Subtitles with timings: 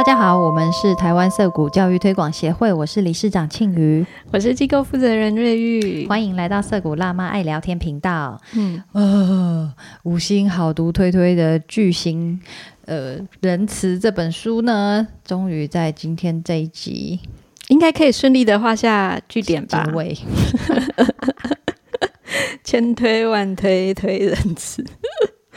[0.00, 8.40] 大家好，我们是台湾涩谷教育推广协会，我是理事长庆瑜，我是机构负责人瑞玉，欢迎来到涩谷辣妈爱聊天频道。
[8.54, 9.74] 嗯，呃，
[10.04, 12.40] 五星好读推推的巨星，
[12.86, 17.20] 呃，仁慈这本书呢，终于在今天这一集
[17.68, 19.92] 应该可以顺利的画下句点吧结？
[19.92, 20.16] 尾。
[22.64, 24.82] 千推万推推仁慈，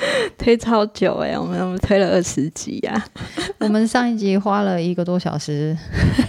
[0.37, 3.05] 推超久哎、我们我们推了二十集啊呀、
[3.59, 5.77] 我们上一集花了一个多小时，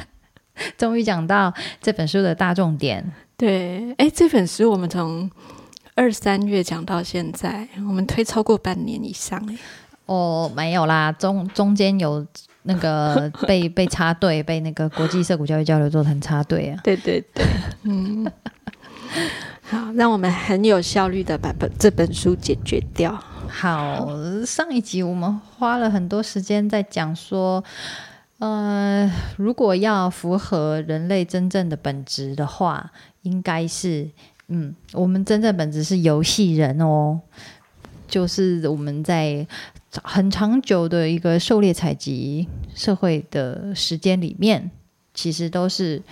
[0.79, 3.05] 终于讲到这本书的大重点。
[3.37, 5.29] 对，哎、这本书我们从
[5.95, 9.57] 二三月讲到现在，我们推超过半年以上哎、
[10.07, 12.25] 哦，没有啦，中中间有
[12.63, 16.81] 那个被被插队，被那个国际社股教育交流座谈插队啊。
[16.85, 17.45] 对对对，
[17.83, 18.31] 嗯，
[19.63, 23.23] 好，让我们很有效率的把本这本书解决掉。
[23.49, 24.09] 好，
[24.45, 27.63] 上一集我们花了很多时间在讲说，
[28.39, 34.11] 呃，如果要符合人类真正的本质的话，应该是，
[34.49, 37.21] 嗯，我们真正本质是游戏人哦，
[38.07, 39.47] 就是我们在
[40.03, 44.71] 很长久的一个狩猎采集社会的时间里面，
[45.15, 46.03] 其实都是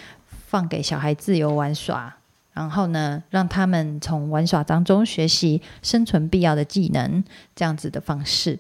[0.47, 2.17] 放给小孩自由玩耍。
[2.53, 7.25] 然后呢，让他们从玩耍当中学习生存必要的技能，
[7.57, 8.59] 这样子的方式。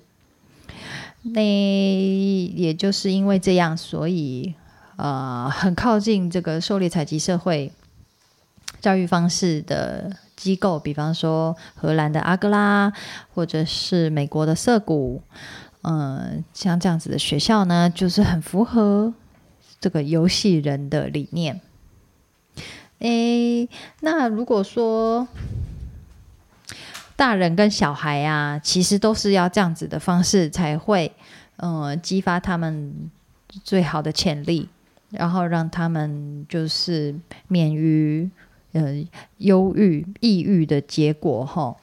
[1.23, 4.55] 那也就是因为这样，所以
[4.97, 7.71] 呃，很靠近这个狩猎采集社会
[8.81, 12.93] 教育方式的机构，比方说荷兰的阿格拉，
[13.35, 15.23] 或者是美国的涩谷，
[15.83, 19.15] 嗯、像这样子的学校呢，就是很符合
[19.81, 21.61] 这个游戏人的理念。
[23.03, 23.69] 诶，
[24.01, 25.27] 那如果说
[27.17, 31.11] 大人跟小孩啊，其实都是要这样子的方式才会，
[31.57, 33.11] 呃，激发他们
[33.65, 34.69] 最好的潜力，
[35.11, 37.13] 然后让他们就是
[37.49, 38.31] 免于
[38.71, 39.05] 呃
[39.39, 41.77] 忧郁、抑郁的结果哈。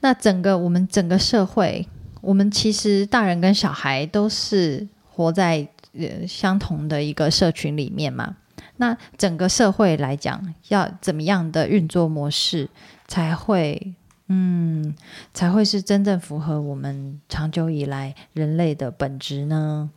[0.00, 1.86] 那整个我们整个社会，
[2.20, 8.34] 我们其实大人跟小孩都是活在呃相同的一个社群里面嘛。
[8.78, 12.68] 那整个社会来讲，要怎么样的运作模式
[13.06, 13.94] 才会，
[14.28, 14.94] 嗯，
[15.32, 19.90] 才会是真正符合我们长久以来人类的本质呢？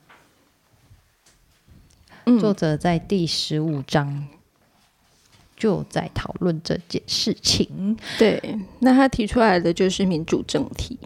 [2.26, 4.28] 嗯作者在第十五章
[5.58, 7.98] 就在讨论这件事情。
[8.20, 11.00] 对，那他提出来的就是民主政体，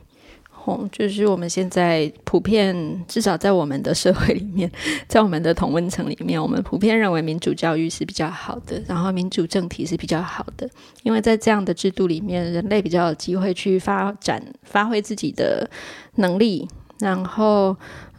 [0.65, 4.71] 哦，就是我们现在普遍，至少在我们的社会里面，
[5.07, 10.69] 在我们的同温层里面，我们普遍认为民主教育是比较好的，然后民主政体是比较好的，
[11.03, 15.69] 因为在这样的制度里面，人类比较有机会去发展、发挥自己的
[16.15, 16.65] 能力，
[16.99, 17.75] 然后，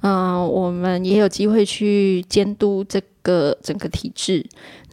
[0.07, 4.45] 嗯、我们也有机会去监督这个整个体制，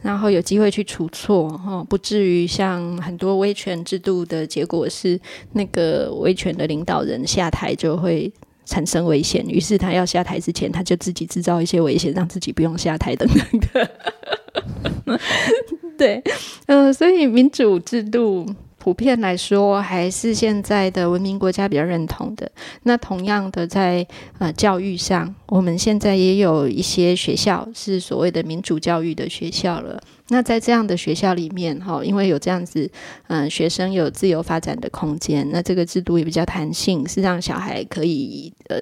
[0.02, 5.20] 然后有机会去除错，哈、不至于像很多威权制度的结果是
[5.52, 8.32] 那个威权的领导人下台就会
[8.64, 15.18] 产生危险，于是他要下台之前，他就自己制造一些危险，让自己不用下台等等的。
[15.98, 16.22] 对，
[16.64, 18.46] 呃，所以民主制度
[18.82, 22.50] 普遍来说，还是现在的文明国家比较认同的。
[22.82, 24.04] 那同样的在，
[24.40, 30.02] 呃教育上，我们现在也有一些学校是所谓的民主教育的学校了。
[30.30, 32.90] 那在这样的学校里面，哈，因为有这样子，
[33.28, 38.78] 嗯、学生有自由发展的空间，那这个制度也比较弹性，是让小孩可以呃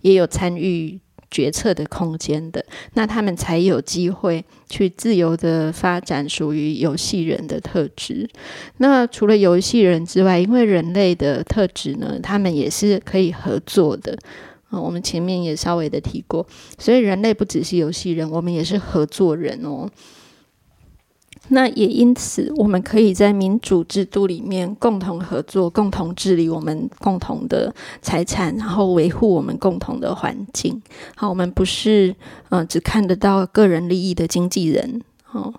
[0.00, 0.98] 也有参与
[1.34, 8.30] 决策的空间的，那他们才有机会去自由的发展属于游戏人的特质。
[8.76, 14.16] 那除了游戏人之外，因为人类的特质呢，他们也是可以合作的。
[14.70, 16.46] 嗯，我们前面也稍微的提过，
[16.78, 19.90] 所以人类不只是游戏人，我们也是合作人哦。
[21.48, 30.80] 那也因此，我们可以在民主制度里面共同合作，共同治理我们共同的财产，然后维护我们共同的环境。
[31.14, 32.14] 好，我们不是
[32.48, 35.02] 嗯、只看得到个人利益的经纪人。
[35.32, 35.52] 哦，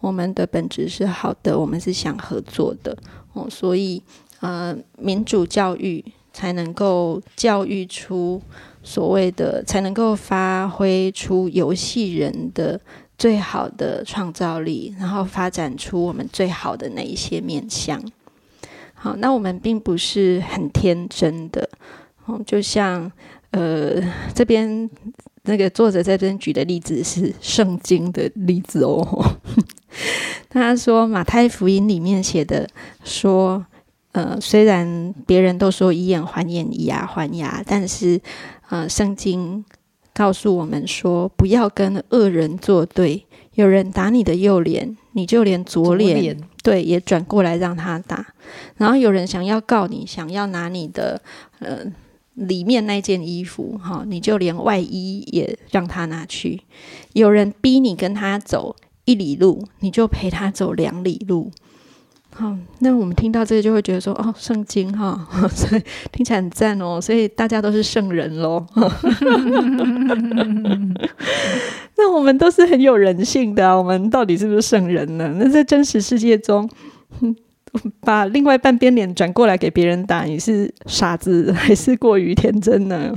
[0.00, 2.96] 我们的本质是好的，我们是想合作的。
[3.32, 4.02] 哦，所以
[4.40, 8.42] 呃，民主教育才能够教育出
[8.82, 12.80] 所谓的，才能够发挥出游戏人的
[13.20, 18.02] 最好的创造力，然后发展出我们最好的那一些面相。
[18.94, 21.68] 好，那我们并不是很天真的，
[22.24, 23.12] 哦，就像
[23.50, 24.00] 呃
[24.34, 24.88] 这边
[25.42, 29.36] 那个作者在这边举的例子是圣经的例子哦。
[30.48, 32.66] 他说马太福音里面写的
[33.04, 33.66] 说，
[34.12, 38.18] 呃，虽然别人都说以眼还眼，以牙还牙，但是
[38.70, 39.62] 呃，圣经
[40.12, 43.26] 告诉我们说，不要跟恶人作对。
[43.54, 48.34] 有人打你的右脸，你就连左脸对也转过来让他打。
[48.76, 51.20] 然后有人想要告你，想要拿你的
[51.58, 51.84] 呃
[52.34, 56.62] 里面那件衣服，哈，你就连外衣也让他拿去。
[57.12, 61.50] 有人逼你跟他走一里路，你就陪他走两里路。
[62.32, 65.82] 好，那我们听到这个就会觉得说，哦，圣经哈， 所以
[66.12, 68.64] 听起来很赞哦，所以大家都是圣人喽。
[71.96, 75.34] 那我们都是很有人性的啊，我们到底是不是圣人呢？
[75.38, 76.70] 那在真实世界中，
[78.00, 83.12] 把另外半边脸转过来给别人打，你是傻子还是过于天真呢？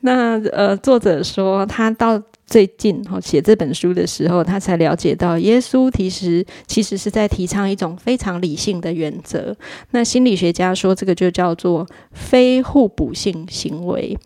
[0.00, 2.20] 那呃，作者说他到。
[2.50, 9.56] 最近哈写这本书的时候，他才了解到，耶稣其实其实是在提倡一种非常理性的原则。
[9.92, 14.18] 那心理学家说，这个就叫做非互补性行为。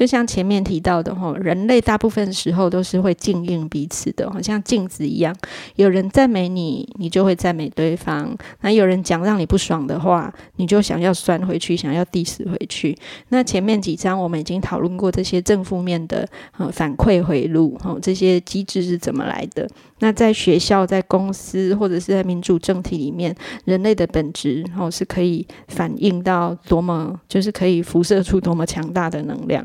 [0.00, 5.36] 就像前面提到的吼，人类大部分时候都是会静应彼此的，好像镜子一样。
[5.76, 12.96] 有人赞美你，你就会赞美对方；那有人讲让你不爽的话，你就想要酸回去，想要 diss 回去。
[13.28, 16.26] 那前面几章我们已经讨论过这些正负面的
[16.56, 19.68] 呃反馈回路，吼，这些机制是怎么来的？
[20.00, 29.64] 那在学校、在公司或者是在民主政体里面，人类的本质，然后是可以反映到多么，就是可以辐射出多么强大的能量。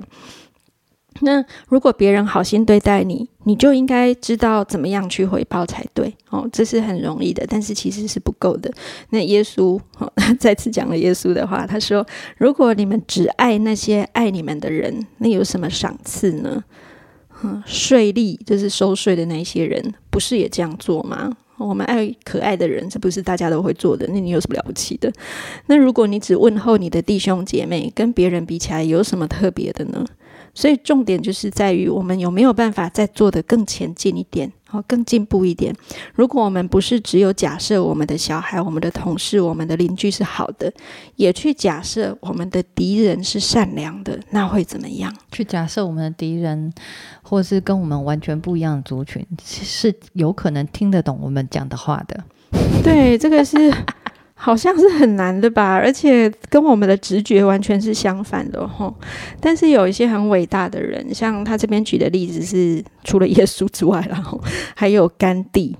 [1.21, 8.69] 那如果别人好心对待你，你就应该知道怎么样去回报才对哦，这是很容易的，但是其实是不够的。
[9.11, 12.05] 那耶稣哦， 再次讲了耶稣的话，他说
[12.37, 16.61] ：“如果你们只爱那些爱你们的人，那有什么赏赐呢？”
[17.65, 21.31] 税吏就是收税的那些人，不是也这样做吗？
[21.57, 24.05] 我们爱可爱的人，这不是大家都会做的？
[24.07, 25.11] 那你有什么了不起的？
[25.67, 30.05] 那如果你只问候你的弟兄姐妹，跟别人比起来，有什么特别的呢？
[30.55, 35.75] 所以重点就是在于我们有没有办法再做得更前进一点，好，更进步一点。
[36.13, 40.73] 如果我们不是只有假设我们的小孩、我们的同事、我们的邻居是好的，
[41.17, 45.13] 也去假设我们的敌人是善良的，那会怎么样？
[45.31, 46.73] 去假设我们的敌人，
[47.21, 52.23] 或是跟我们完全不一样的族群，是有可能听得懂我们讲的话的。
[52.81, 53.73] 对，这个是。
[54.37, 58.93] 好像是很难的吧，而且跟我们的直觉完全是相反的吼。
[59.39, 64.39] 但是有一些很伟大的人，像他这边举的例子是，除了耶稣之外，然后
[64.75, 65.75] 还有甘地，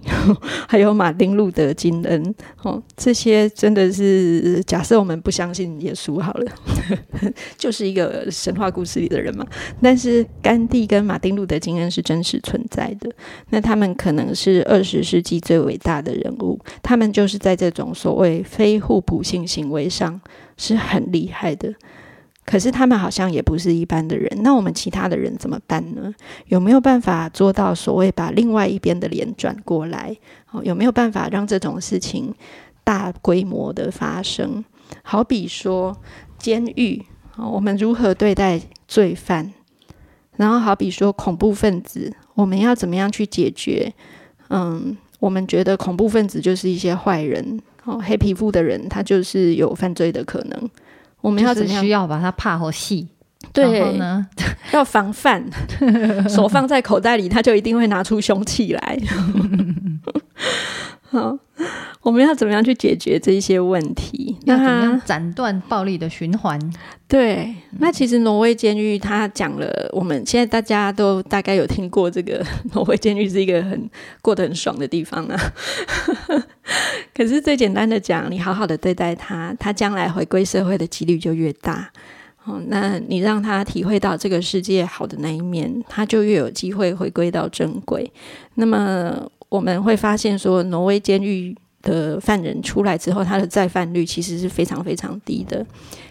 [0.68, 6.52] 还有马丁路德金恩，哦，这些真的是假设我们不相信耶稣好了，
[7.60, 9.46] 就是一个神话故事里的人嘛。
[9.82, 13.12] 但是甘地跟马丁路德金恩是真实存在的，
[13.50, 18.45] 那他们可能是二十世纪最伟大的人物，他们就是在这种所谓。
[18.46, 20.22] 非互补性行为上
[20.56, 21.74] 是很厉害的，
[22.46, 24.30] 可是他们好像也不是一般的人。
[24.44, 26.14] 那我们其他的人怎么办呢？
[26.48, 30.16] 有没有办法做到所谓把另外一边的脸转过来？
[30.52, 32.34] 哦，有没有办法让这种事情
[32.84, 34.64] 大规模的发生？
[35.02, 35.98] 好比说
[36.38, 37.04] 监狱，
[37.36, 39.52] 我们如何对待罪犯？
[40.38, 43.92] 然后好比说恐怖分子，我们要怎么样去解决？
[44.50, 47.60] 嗯，我们觉得恐怖分子就是一些坏人。
[47.86, 50.70] 哦，黑皮肤的人他就是有犯罪的可能。
[51.22, 51.84] 我们要怎么样？
[51.84, 53.08] 需要把他怕和细。
[53.54, 54.26] 对呢，
[54.74, 55.44] 要防范，
[56.28, 59.00] 手放在口袋里，他就一定会拿出凶器来。
[61.12, 61.38] 好，
[62.02, 64.36] 我们要怎么样去解决这一些问题？
[64.46, 66.60] 要怎么样斩断暴力的循环？
[67.08, 72.44] 对，那其实挪威监狱他讲了，我们现在大家都大概有听过，这个
[72.74, 73.90] 挪威监狱是一个很
[74.22, 75.40] 过得很爽的地方啊。
[77.16, 81.90] 可是最简单的讲，你好好的对待他，他将来回归社会的几率就越大。
[82.44, 88.12] 哦，那你让他体会到这个世界好的那一面，他就越有机会回归到正轨。
[88.56, 95.66] 那么我们会发现说，挪威监狱的犯人出来之后，他的再犯率其实是非常非常低的。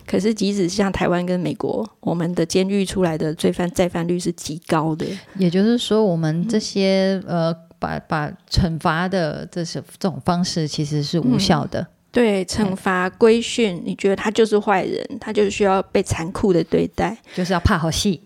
[0.06, 5.06] 可是即使像台湾跟美国，我们的监狱出来的罪犯再犯率是极高的。
[5.38, 11.86] 也就是说，我们这些呃，把把惩罚的这是这种方式其实是无效的。
[12.10, 18.22] 对，惩罚规训，你觉得他就是坏人，他就需要被残酷的对待，就是要怕好戏，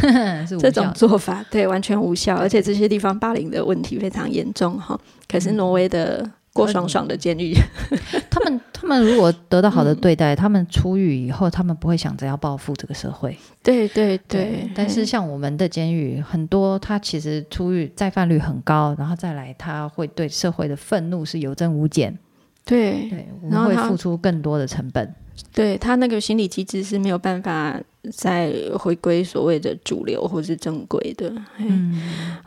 [0.60, 4.98] 这种做法对完全无效，而且这些地方霸凌的问题非常严重哈。
[5.28, 7.54] 可是挪威的过爽爽的监狱，
[8.30, 13.36] 他们他们如果得到好的对待，他们出狱以后，他们不会想着要报复这个社会。
[13.62, 22.16] 对对对，但是像我们的监狱，很多他其实出狱再犯率很高，然后再来他会对社会的愤怒是有增无减。
[22.64, 25.14] 对对，我们会付出更多的成本。
[25.52, 27.80] 对他那个心理机制是没有办法
[28.12, 31.32] 再回归所谓的主流或是正规的。
[31.58, 32.02] 嗯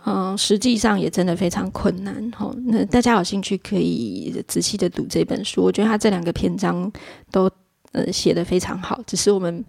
[0.05, 2.31] 嗯、实际上也真的非常困难。
[2.31, 6.91] 哈，那大家有兴趣可以仔细的读这本书，我觉得他这两个篇章
[7.31, 7.50] 都
[7.91, 9.63] 呃写的非常好，只是我们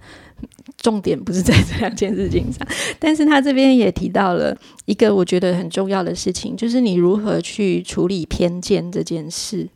[0.77, 2.67] 重点不是在这两件事情上。
[2.99, 9.69] 但是他这边也提到了一个我觉得很重要的事情，就是你如何去处理偏见这件事。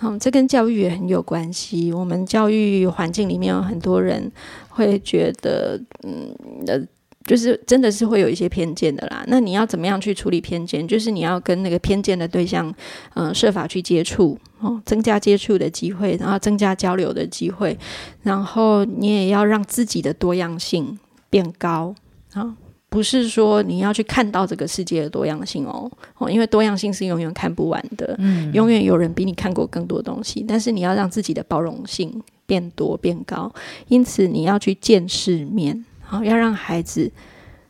[0.00, 1.92] 嗯，这跟教育也很有关系。
[1.92, 4.30] 我们教育环境里面有很多人
[4.68, 6.32] 会觉得，嗯，
[6.66, 6.80] 呃，
[7.24, 9.24] 就是真的是会有一些偏见的啦。
[9.26, 10.86] 那你要怎么样去处理偏见？
[10.86, 12.72] 就是你要跟那个偏见的对象，
[13.14, 17.76] 嗯、设法去接触哦，增加接触的机会，然后增加交流的机会，
[18.22, 21.94] 然后你也要让自己的多样性变高
[22.34, 22.56] 啊。
[22.98, 33.54] 不是说你要去看到这个世界的多样性哦，哦，因为多样性是永远看不完的，嗯，永远有人比你看过更多东西，但是你要让自己的包容性变多变高，
[33.86, 37.08] 因此你要去见世面，好，要让孩子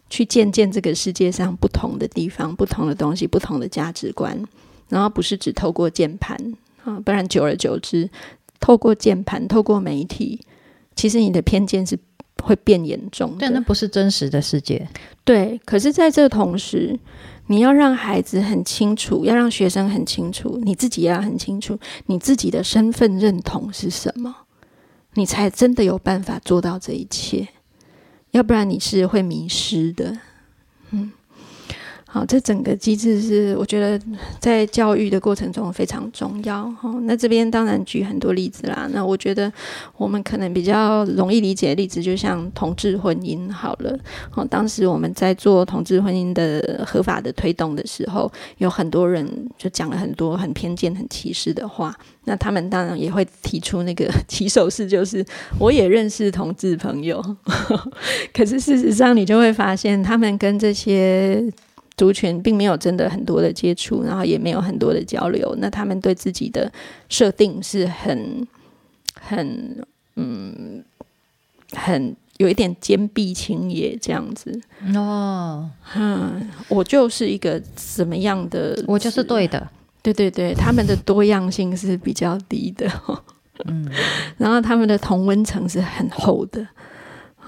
[0.08, 4.42] 去见见这个世界上不同的地方、不同的东西、不同的价值观，
[4.88, 6.35] 然后不是只透过键盘
[6.85, 8.08] 啊，不然久而久之，
[8.58, 10.40] 透过键盘、透过媒体，
[10.97, 11.99] 其实你的偏见是
[12.42, 13.38] 会变严重的。
[13.38, 14.87] 对，那不是真实的世界。
[15.25, 16.99] 对，可是在这同时，
[17.49, 24.35] 你要让孩子很清楚，要让学生很清楚，你自己也要很清楚你自己的身份认同是什么，
[25.14, 27.49] 你才真的有办法做到这一切。
[28.33, 30.18] 要不然你是会迷失的。
[30.90, 31.11] 嗯，
[32.11, 34.00] 好，这整个机制是我觉得
[34.41, 36.62] 在教育的过程中非常重要。
[36.81, 38.88] 哦，那这边当然举很多例子啦。
[38.95, 39.53] 那我觉得
[39.99, 43.95] 我们可能比较容易理解的例子，就像同志婚姻好了。
[44.35, 51.95] 哦，当时我们在做同志婚姻的合法的推动的时候，有很多人就讲了很多很偏见、很歧视的话。
[52.25, 55.23] 那他们当然也会提出那个 起手式，就是
[55.59, 57.23] 我也认识同志朋友，
[58.33, 61.43] 可是事实上你就会发现，他们跟这些
[61.99, 65.55] 族群并没有真的很多的接触，然后也没有很多的交流。
[65.59, 66.73] 那他们对自己的
[67.11, 68.47] 设定是很、
[69.21, 69.76] 很、
[70.14, 70.83] 嗯、
[71.73, 74.59] 很有一点坚壁清野这样子。
[74.95, 78.83] 哦，嗯，我就是一个怎么样的？
[78.87, 79.69] 我就是对的。
[80.00, 82.88] 对对对，他们的多样性是比较低的，
[83.67, 83.87] 嗯，
[84.38, 86.64] 然后他们的同温层是很厚的，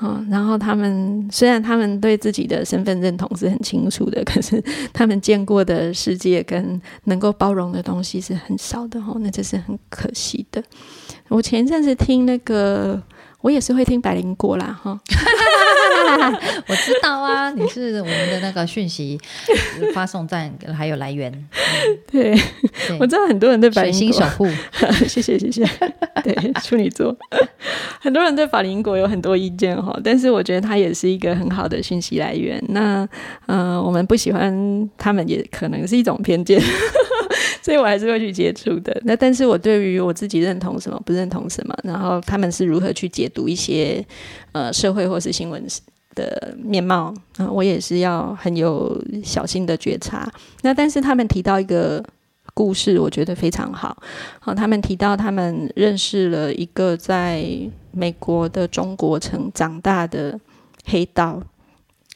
[0.03, 10.63] 嗯，然后他们虽然他们对自己的身份认同是很清楚的， 可是他们见过的世界跟能够包容的东西是很少的哦，那这是很可惜的。
[11.29, 13.03] 我前一阵子听那个，
[13.43, 14.99] 我也是会听百灵果啦，哈。
[16.67, 19.19] 我知道啊，你是我们的那个讯息
[19.95, 21.31] 发送站还有来源。
[22.11, 22.35] 对，
[22.87, 24.47] 对我知道很多人对百水星守护，
[25.07, 25.65] 谢谢谢谢，
[26.23, 27.17] 对处女座，
[28.01, 32.63] 很多人对法林果有很多意见哈，但是我觉得它也是一个很好的讯息来源。
[32.69, 33.09] 那
[33.47, 36.61] 呃，我们不喜欢他们，也可能是一种偏见，
[37.63, 39.01] 所以我还是会去接触的。
[39.05, 44.05] 那但是我对于我自己认同什么，不认同什么，然后他们是如何去解读一些
[44.53, 45.65] 呃社会或是新闻
[46.15, 50.31] 的面貌，啊、我也是要很有小心的觉察。
[50.63, 52.05] 那但是他们提到一个
[52.55, 53.97] 故事，我觉得非常好。
[54.41, 57.45] 好、他们提到他们认识了一个在
[57.93, 60.39] 美国的中国城长大的
[60.85, 61.43] 黑道。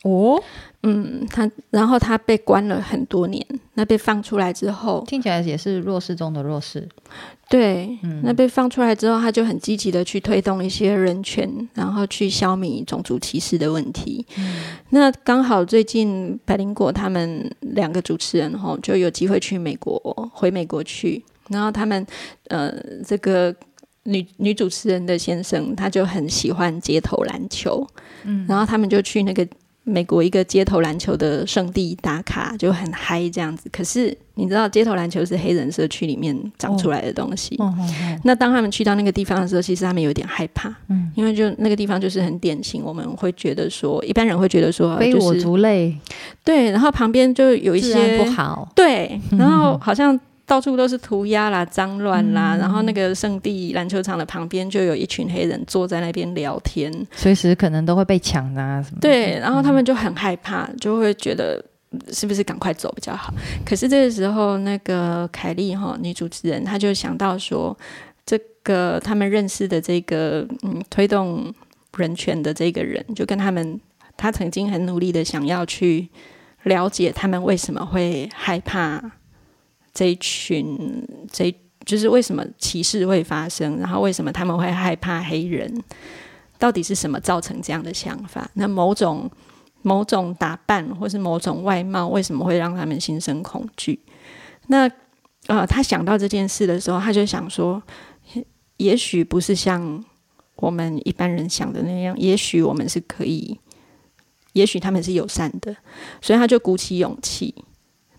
[0.04, 0.38] 哦，
[0.82, 6.86] 嗯，他然后他被关了很多年，那被放出来之后，听起来也是弱势中的弱势。
[7.48, 14.26] 对，那被放出来之后，他就很积极的去推动一些人权，然后去消弭种族歧视的问题。
[14.90, 19.98] 那刚好最近百灵果他们两个主持人哈就有机会去美国，
[20.34, 22.06] 回美国去，然后他们
[22.48, 22.70] 呃
[23.06, 23.54] 这个。
[24.06, 27.86] 女女主持人的先生，他就很喜欢街头篮球，
[28.24, 29.48] 嗯，然后他们就去那个
[29.84, 33.68] 美国一个街头篮球的圣地打卡，就很嗨这样子。
[33.70, 37.54] 可是你知道，街头篮球是黑人社区里面长出来的东西。
[37.58, 45.94] 哦哦哦，那当他们去到那个地方的时候，其实他们有点害怕，嗯，因为就那个地方就是很典型，我们会觉得说，一般人会觉得说，非我就是族类，
[46.42, 48.68] 对，然后旁边就有一些不好。
[48.74, 59.08] 对，然后好像到处都是涂鸦啦、脏乱啦，然后那个圣地篮球场的旁边就有一群黑人坐在那边聊天，随时可能都会被抢啊什么的。
[59.08, 63.32] 对，然后他们就很害怕，就会觉得嗯是不是赶快走比较好。
[63.64, 67.76] 可是这个时候，那个凯莉哈女主持人，她就想到说，
[68.26, 71.52] 这个他们认识的这个嗯推动
[71.96, 73.80] 人权的这个人，就跟他们，
[74.16, 76.08] 他曾经很努力的想要去
[76.64, 79.02] 了解他们为什么会害怕
[79.94, 81.54] 这一群这
[81.86, 85.82] 就是为什么歧视会发生，然后为什么他们会害怕黑人，
[86.58, 88.50] 到底是什么造成这样的想法？
[88.54, 89.30] 那某种
[89.82, 94.00] 某种打扮或是某种外貌，为什么会让他们心生恐惧？
[94.68, 94.90] 那
[95.46, 97.82] 呃，他想到这件事的时候，他就想说，
[98.78, 100.02] 也许不是像
[100.56, 103.60] 我们一般人想的那样，也许我们是可以，
[104.54, 105.76] 也许他们是友善的，
[106.22, 107.54] 所以他就鼓起勇气。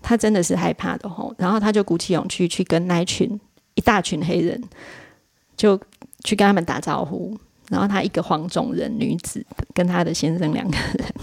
[0.08, 3.28] 他真的是害怕的吼，然后他就鼓起勇气去跟那群
[3.74, 4.62] 一大群黑人，
[5.58, 5.76] 就
[6.24, 7.36] 去跟他们打招呼。
[7.70, 9.44] 然后他一个黄种人女子
[9.74, 11.14] 跟他的先生两个人，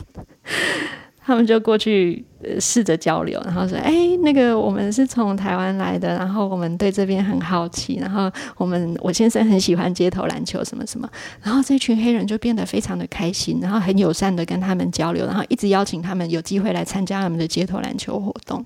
[1.25, 2.25] 他们就过去
[2.59, 11.09] 试着交流，然后说：“哎，那个我们是从台湾来的，然后我们对这边很好奇，然后我们我先生很喜欢街头篮球什么什么。”
[11.41, 18.65] 然后这群黑人就变得非常的开心，然后很友善的跟他们交流，然后一直邀请他们有机会来参加他们的街头篮球活动。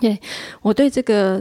[0.00, 0.18] 对，
[0.62, 1.40] 我对这个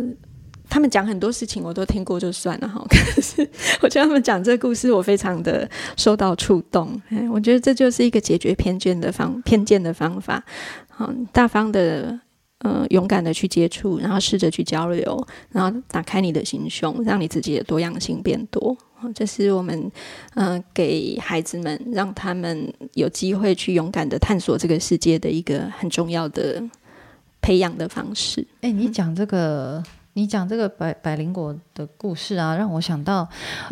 [0.69, 3.47] 他们讲很多事情我都听过就算了哈， 可是
[3.81, 7.01] 我觉得他们讲这个故事，我非常的受到触动。
[7.09, 10.43] 哎，我觉得这就是一个解决偏见的方偏见的方法。
[10.99, 12.19] 嗯，大方的，
[12.59, 18.75] 呃，勇敢的去接触，然后试着去交流，然后打开你的心胸，让你自己的多样性变多。
[19.13, 19.91] 这是我们
[20.33, 26.63] 嗯给孩子们，让他们有机会去勇敢的探索这个世界的一个很重要的。
[27.41, 28.43] 培养的方式。
[28.61, 29.83] 哎，你讲这个，
[30.17, 33.27] 你讲这个百百灵果的故事啊，让我想到，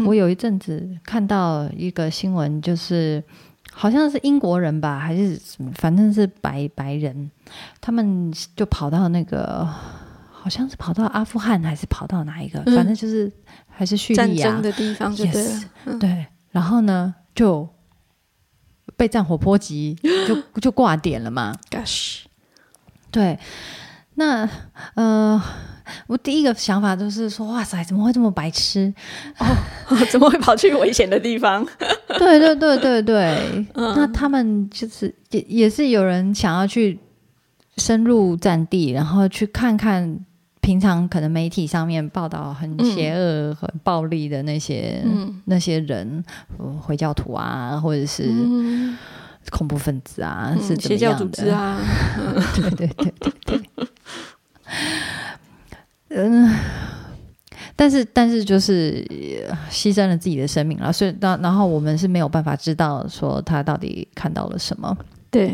[0.05, 3.23] 我有一阵子看到一个新闻，就是
[3.71, 7.31] 好像是英国人吧，还是什么，反正是白白人，
[7.79, 9.65] 他们就跑到那个，
[10.31, 13.31] 好像是跑到阿富汗，还是跑到哪一个，反正就是
[13.69, 17.65] 还是叙利亚的地方，就对，对，然后呢就
[18.97, 19.95] 被战火波及，
[20.27, 21.55] 就就挂点了嘛。
[21.71, 22.23] Gosh。
[23.09, 23.37] 对，
[24.15, 24.47] 那
[24.95, 25.41] 呃，
[26.07, 28.93] 我第一个想法就是说，哇塞，怎么会这么白痴？
[29.39, 31.65] 哦，怎么会跑去危险的地方？
[32.19, 36.99] 对对对对对，那他们就是也也是有人想要去
[37.77, 40.19] 深入战地，然后去看看
[40.61, 45.03] 平常可能媒体上面报道很邪恶、很暴力的那些
[45.45, 46.23] 那些人，
[46.81, 48.31] 回教徒啊，或者是。
[49.51, 51.77] 恐怖分子啊，是怎么样的啊？
[52.55, 53.87] 对对对对对。
[56.09, 56.55] 嗯，
[57.75, 59.03] 但是但是就是
[59.69, 64.95] 牺牲了自己的生命了，所以然然后我们是没有办法知道说他到底看到了什么。
[65.31, 65.51] 对，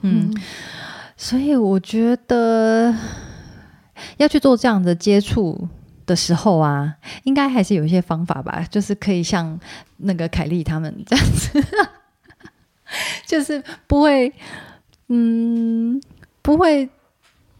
[0.00, 0.32] 嗯，
[1.16, 2.94] 所以我觉得
[4.16, 5.68] 要去做这样的接触
[6.06, 9.60] 的时候啊，应该还是有一些方法吧，就是可以像
[9.98, 11.62] 那个凯莉他们这样子。
[13.26, 14.32] 就是不会，
[15.08, 16.00] 嗯，
[16.40, 16.88] 不会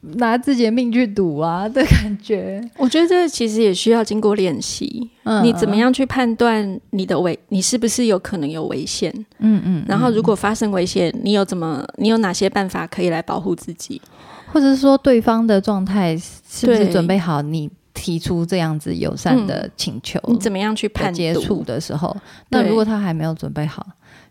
[0.01, 2.61] 拿自己的命去赌啊的感觉。
[2.77, 5.11] 我觉得这其实也需要经过练习。
[5.25, 9.13] 嗯，你怎么样去判断你的危，你是不是有可能有危险？
[9.39, 9.85] 嗯嗯。
[9.87, 14.01] 然后如果发生危险，你有怎么，你有哪些办法可以来保护自己？
[14.53, 17.43] 或者是说对方的状态是不是准备好？
[17.43, 22.17] 你提出这样子友善的请求，你怎么样去判接触的时候？
[22.49, 23.87] 那如果他还没有准备好？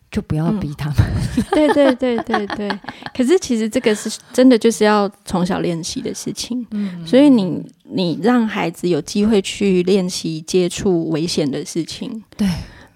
[0.10, 0.96] 就不要逼他们。
[1.52, 2.80] 对对对对对。
[3.16, 6.66] 可是其实这个是真的，就是要从小练习的事情。
[6.72, 7.06] 嗯。
[7.06, 12.24] 所以你你让孩子有机会去练习接触危险的事情。
[12.36, 12.48] 对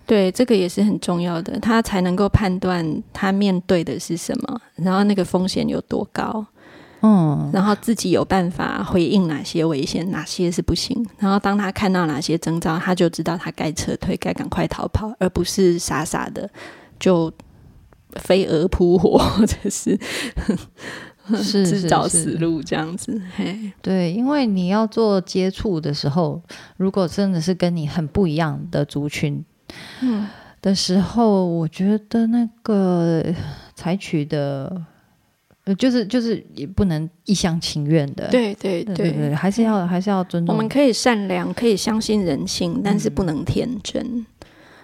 [0.05, 6.45] 对，这个也是很重要的，他才能够判断他面对的是什么，然后那个风险有多高。
[7.01, 7.49] 嗯。
[7.53, 11.05] 然后自己有办法回应哪些危险，哪些是不行。
[11.17, 16.49] 然后当他看到哪些征兆，他就知道他该撤退，该赶快逃跑，而不是傻傻的。
[17.01, 17.29] 就
[18.11, 19.99] 飞蛾扑火，或者是
[21.35, 23.19] 是 自找死路这样子。
[23.81, 26.41] 对，因为你要做接触的时候，
[26.77, 29.43] 如果真的是跟你很不一样的族群，
[30.01, 30.27] 嗯
[30.61, 33.25] 的时候，我觉得那个
[33.73, 34.79] 采取的，
[35.79, 38.27] 就是就是也不能一厢情愿的。
[38.29, 40.53] 对对对对，还是要还是要尊重。
[40.53, 44.23] 我们可以善良，可以相信人性，但是不能天真。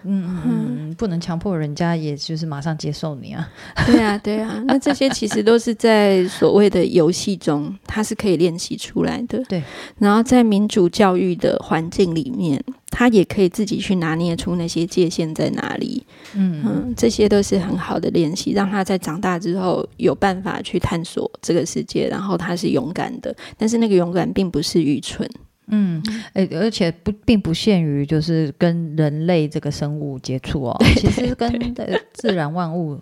[0.07, 3.47] 嗯嗯，不能强迫人家，也就是马上接受你啊。
[3.85, 9.43] 对啊，对啊，那这些其实都是在所谓的游戏中，它是可以练习出来的。
[9.45, 9.61] 对，
[9.99, 16.05] 然后在民主教育的环境里面，他也可以自己去拿捏出那些界限在哪里。
[16.33, 25.29] 嗯嗯，这些都是很好的练习，让他在长大之后有办法去探索这个世界，然后他是勇敢的，但是那个勇敢并不是愚蠢。
[25.69, 26.01] 嗯，
[26.33, 31.75] 诶，而且不并不限于就是跟人类这个生物接触哦， 其实跟
[32.13, 32.97] 自然万物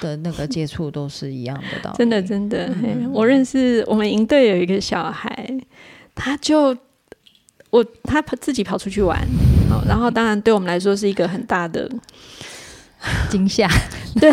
[0.00, 1.96] 的那个接触都是一样的道理。
[1.98, 2.68] 真的，真的，
[3.12, 5.46] 我认识我们营队有一个小孩，
[6.14, 6.74] 他就
[7.68, 9.18] 我他自己跑出去玩，
[9.68, 11.86] 好，然后当然对我们来说是一个很大的
[13.28, 13.68] 惊吓，
[14.20, 14.30] 对，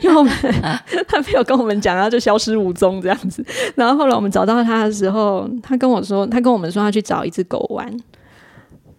[0.00, 0.32] 因为我们
[1.06, 3.44] 他没有跟我们讲，然后就消失无踪这样子。
[3.74, 7.94] 然后后来我们找到他的时候，他跟我说，他跟我们说他去找一只狗玩。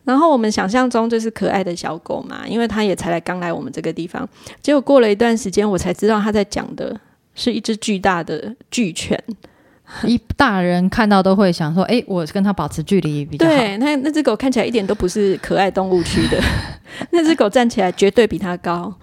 [0.03, 4.27] 然后我们想象中就是可爱的小狗嘛，因为他也才来刚来我们这个地方。
[4.61, 6.99] 结果过了一段时间，我才知道他在讲的
[7.33, 9.17] 是一只巨大的巨犬。
[10.05, 16.41] 一大人看到都会想说：“哎，我跟他保持距离比较好。”对，那那只狗看起来一点都不是可爱动物区的，
[17.11, 18.93] 那只狗站起来绝对比它高。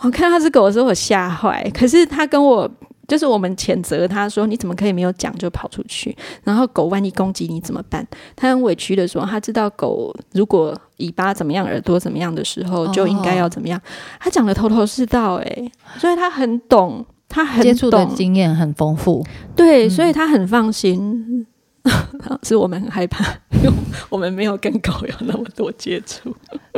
[0.00, 1.70] 我看到那只狗的时候，我吓坏。
[1.74, 2.70] 可是他跟我。
[3.08, 6.12] 就是我们谴责他说：“你怎么可以没有讲就跑出去？
[6.42, 13.80] 然后狗万一攻击你怎么办？”他很委屈的说：“他知道狗如果尾巴怎么样，耳朵怎么样的时候，就应该要怎么样。”
[14.18, 21.46] 他讲的头头是道，诶，所以他很懂，他很接触的经验很丰富，对，所以他很放心。
[22.42, 23.24] 是我们很害怕，
[23.62, 23.70] 因为
[24.08, 26.34] 我们没有跟狗有那么多接触。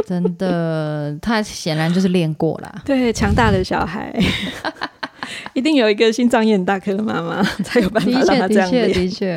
[0.06, 4.14] 真的，他显然就是练过了， 对，强大的小孩。
[5.54, 8.92] 一定有一个心脏也很大颗的妈妈才有办法让他这样练。
[8.92, 9.34] 的确，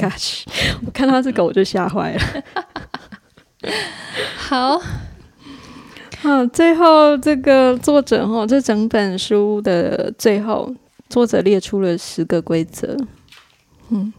[0.86, 2.22] 我看到那只狗我就吓坏了。
[4.38, 4.82] 好，
[6.22, 10.74] 好，最后这个作者哈，这整本书的最后，
[11.12, 12.98] 作者列出了十个规则。
[13.90, 14.12] 嗯，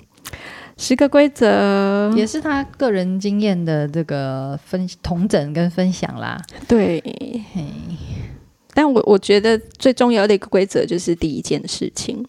[0.77, 6.41] 十个规则也是他个人经验的这个分同整跟分享啦。
[6.69, 7.03] 对。
[8.75, 12.25] 但我我觉得最重要的一个规则就是第一件事情，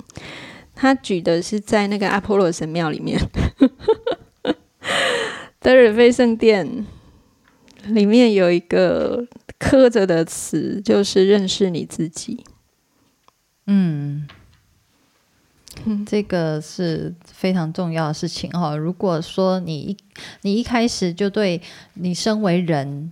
[0.75, 3.19] 他举的是在那个阿波罗神庙里面，
[5.61, 6.85] 德尔菲圣殿
[7.87, 9.25] 里面有一个
[9.57, 12.43] 刻着的词，就是认识你自己。
[13.67, 14.27] 嗯，
[16.05, 18.75] 这个是非常重要的事情哈。
[18.75, 19.97] 如果说你一
[20.41, 21.61] 你一开始就对
[21.95, 23.11] 你身为人。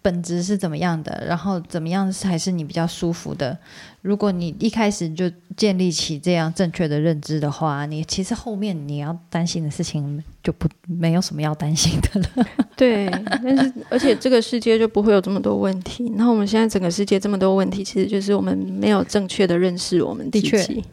[0.00, 1.24] 本质是怎么样的？
[1.26, 3.58] 然后怎么样才是你比较舒服的？
[4.00, 12.46] 如果你一开始就建立起这样正确的认知的话，你其实后面你要担心的事情就不没有什么要担心的了。
[12.76, 13.10] 对，
[13.42, 16.08] 但是而且这个世界就不会有这么多问题。
[16.10, 20.50] 那我们现在整个世界这么多问题，其实就是我们没有正确的认识我们自己。
[20.50, 20.84] 对，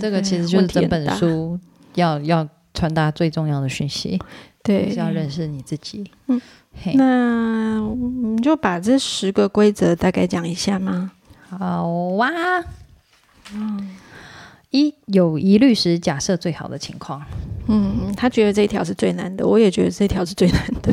[0.00, 1.58] 这个其实就是整本书
[1.94, 4.18] 要要传达最重要的讯息。
[4.62, 6.10] 对，是要认识你自己。
[6.26, 6.40] 嗯。
[6.94, 11.10] 那我们就把这十个规则大概讲一下吗？
[11.48, 12.30] 好哇。
[13.54, 13.96] 嗯，
[14.70, 17.20] 一有疑虑时，假设最好的情况。
[17.66, 20.92] 嗯，他觉得这一条是最难的，我也觉得这条是最难的。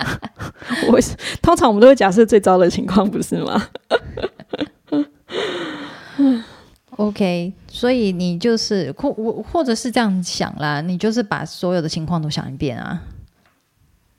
[0.90, 0.98] 我
[1.40, 3.68] 通常我们都会假设最糟的情况，不是吗
[6.96, 13.02] ？OK，所以你就是或我或者是这样想啦，你就是把所有的情况都想一遍啊。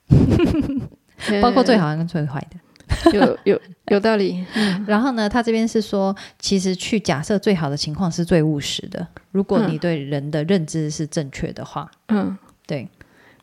[1.42, 4.46] 包括最好跟最坏的，有有有道理。
[4.86, 9.06] 然后呢，他这边是说，其实去假设最好的情况是最务实的。
[9.32, 12.88] 如果你对人的认知是正确的话，嗯，对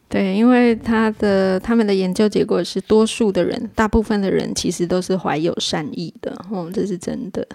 [0.08, 6.32] 对，因为他的他们的研究结果是，多数的人，大部分的人其实都是怀有善意的。
[6.50, 7.46] 哦，这是真的。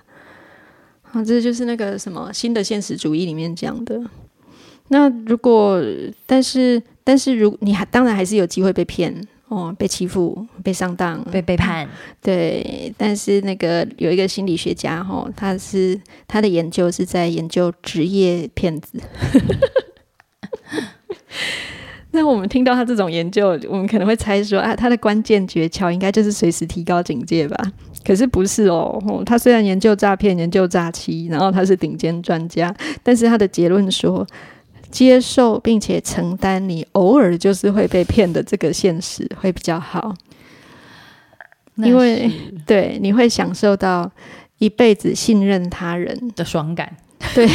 [1.11, 3.99] 啊，这就是那个什么新的现实主义里面讲的。
[4.89, 5.79] 那如果，
[6.25, 11.87] 但是，但是，如你还当然还是有机会被骗哦，被欺负、被上当、被背叛。
[12.21, 18.99] 对，但是那个有一个心理学家哈，他是他的研究是在研究职业骗子。
[22.11, 27.71] 那我们听到他这种研究，我们可能会猜说啊，他的关键诀窍应该就是随时提高警戒吧？
[28.05, 34.25] 可是不是哦，他虽然研究诈骗、研究诈欺，然后他是顶尖专家，但是他的结论说。
[34.91, 40.15] 接受并且承担你偶尔就是会被骗的这个现实会比较好，
[41.75, 42.27] 因为
[42.65, 44.11] 对你会享受到
[44.57, 46.97] 一辈子信任他人的爽感。
[47.35, 47.47] 对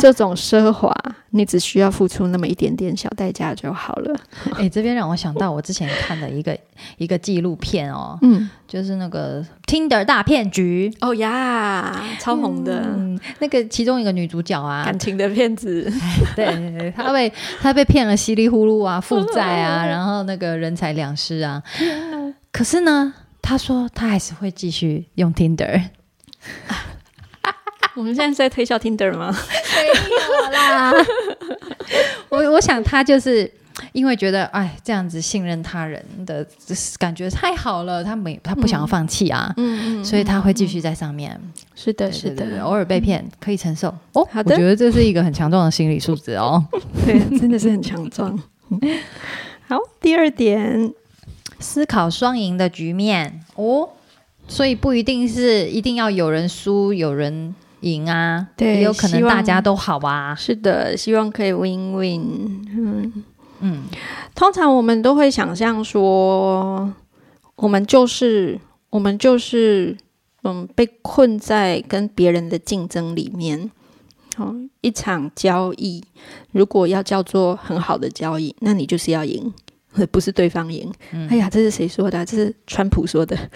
[0.00, 0.90] 这种奢华，
[1.30, 4.20] 你只需要付出那么一点点小代价就好了。
[4.56, 6.56] 哎，这边让我想到我之前看的一个
[6.96, 10.90] 一个纪录片哦，嗯，就是那个 Tinder 大骗局。
[11.00, 12.82] 哦呀，超红的，
[13.38, 15.92] 那个其中一个女主角啊，感情的骗子，
[16.34, 21.62] 对，她被她被骗了稀里糊涂啊，负债啊，然后那个人财两失啊。
[22.50, 25.82] 可是呢，她说她还是会继续用 Tinder。
[27.96, 29.34] 我们现在是在推销 Tinder 吗？
[29.76, 30.92] 没有啦，
[32.30, 33.50] 我我想他就是
[33.92, 36.46] 因为觉得哎，这样子信任他人的
[36.98, 41.38] 感觉太好了，他没他不想要放弃啊，嗯嗯，所以他会继续在上面。
[41.74, 44.26] 是的，是的，偶尔被骗可以承受哦。
[44.30, 46.64] 好的，我觉得这是一个很强壮的心理素质哦。
[47.04, 48.38] 对，真的是很强壮。
[49.68, 50.92] 好，第二点，
[51.58, 53.88] 思考双赢的局面哦，
[54.48, 60.34] 所以不一定是一定要有人输有人赢啊，对也有可能大家都好啊。
[60.34, 62.64] 是的，希望可以 win win。
[62.74, 63.24] 嗯，
[63.60, 63.82] 嗯，
[64.34, 66.92] 通常我们都会想象说，
[67.56, 68.58] 我们就是
[68.90, 69.96] 我们就是
[70.42, 73.70] 嗯，被困在跟别人的竞争里面。
[74.38, 76.02] 哦，一场交易
[76.52, 79.52] 如果要叫做很好的交易，那你就是要赢，
[80.10, 80.92] 不是对方赢。
[81.30, 83.36] 哎呀，这是谁说的啊、这是川普说的。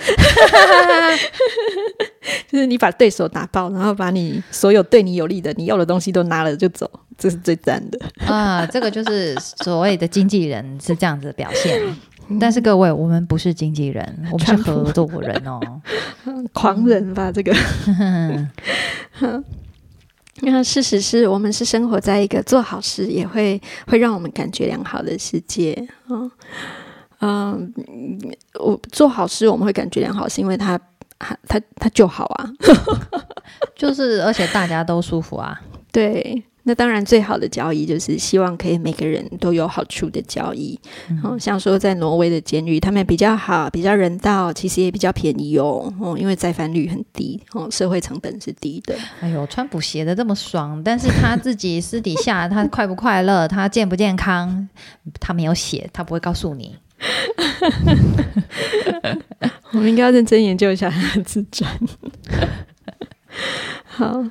[2.49, 7.99] 就是你把对手打爆，然后把你所有对你有利的、你要的东西都拿了就走，这是最赞的。
[8.27, 11.81] 啊，这个就是所谓的经纪人是这样子的表现。
[12.41, 15.61] 但是各位，我们不是经纪人， 我们是合作人哦。
[16.53, 17.55] 狂人吧，这个。
[20.43, 25.89] 那事实是我们是生活在一个做好事也会会让我们感觉良好的世界。
[26.09, 26.31] 嗯
[27.21, 27.73] 嗯，
[28.61, 30.79] 我做好事我们会感觉良好，是因为他
[31.19, 32.51] 他他他就好啊。
[33.75, 35.59] 就是，而且大家都舒服啊。
[35.91, 40.77] 对，那当然最好的交易就是希望可以每个人都有好处的交易。
[41.09, 45.95] 嗯，像说在挪威的监狱，他们比较好，比较人道，其实也比较便宜哦。
[46.01, 48.97] 哦，因为再犯率很低，哦，社会成本是低的。
[49.21, 54.69] 哎呦，川普写的这么爽，但是他自己私底下他快不快乐，他健不健康，
[55.21, 56.75] 他没有写，他不会告诉你。
[59.73, 61.71] 我们应该要认真研究一下他的自传。
[63.85, 64.25] 好，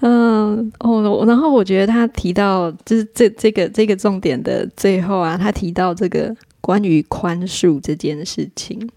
[0.00, 8.88] 嗯，哦，然后我觉得他提到，就是这这个这个重点的最后啊，他提到这个关于宽恕这件事情，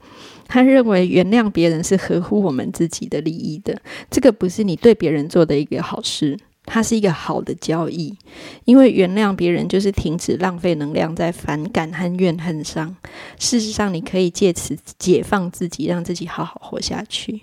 [0.47, 3.77] 他认为原谅别人是合乎我们自己的利益的，
[4.09, 6.37] 这个不是你对别人做的一个好事。
[6.65, 8.17] 它是一个好的交易，
[8.63, 12.95] 因为原谅别人就是停止浪费能量在反感和怨恨上。
[13.37, 17.41] 事实上，你可以借此解放自己，让自己好好活下去。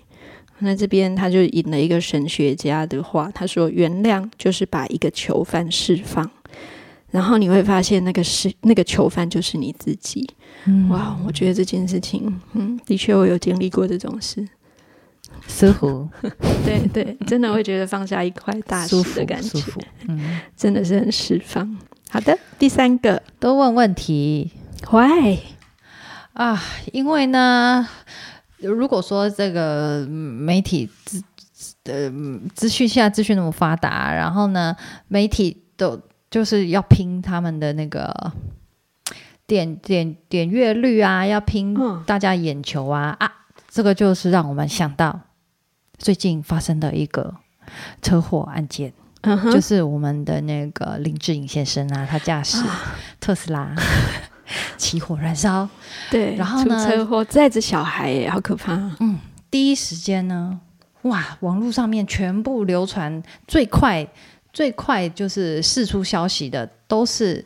[0.61, 6.29] 那这边他就引了一个神学家的话，他说：“原谅就是把一个囚犯释放，
[7.09, 10.29] 然后你会发现那个是那个囚犯就是你自己。”
[10.65, 14.47] 嗯哇，我觉得这件事情，嗯，的确我有经历过这种事。
[15.47, 16.07] 舒服，
[16.65, 19.81] 对对，真的会觉得放下一块大石舒服的感觉，舒服。
[20.07, 21.77] 嗯，真的是很释放。
[22.09, 24.51] 好的，第三个多问问题
[24.91, 25.39] ，Why？
[26.33, 27.87] 啊，因为呢，
[28.61, 31.23] 如果说这个嗯媒体资
[31.83, 32.11] 呃
[32.53, 34.75] 资讯现在资讯那么发达，然后呢，
[35.07, 38.31] 媒体都就是要拼他们的那个
[39.45, 42.03] 点点点阅率啊，要拼嗯。
[42.05, 43.31] 大家眼球啊啊，
[43.69, 45.19] 这个就是让我们想到
[45.97, 47.35] 最近发生的一个
[48.01, 48.93] 车祸案件。
[49.53, 52.95] 就是我们的那个林志颖先生啊，他驾驶啊。
[53.19, 53.75] 特斯拉
[54.77, 55.67] 起火燃烧，
[56.09, 58.73] 对，然后呢出车祸载着小孩耶，好可怕。
[58.99, 59.17] 嗯
[59.49, 60.59] 第一时间呢，
[61.01, 64.07] 哇，网络上面全部流传最快
[64.53, 67.43] 最快就是释出消息的，都是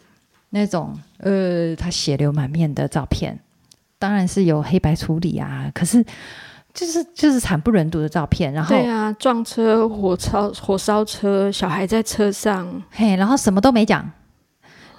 [0.52, 3.40] 那种呃他血流满面的照片，
[3.98, 6.06] 当然是有黑白处理啊，可是
[6.74, 14.08] 就是就是惨不忍睹的照片，然后对啊，撞车、火烧、火烧车，小孩在车上，嘿，然后什么都没讲，